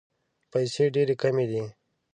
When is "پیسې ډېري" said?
0.51-1.15